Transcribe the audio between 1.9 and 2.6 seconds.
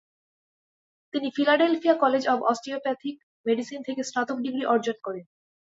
college of